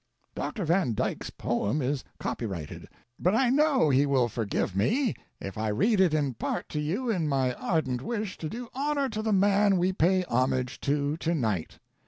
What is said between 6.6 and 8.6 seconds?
to you in my ardent wish to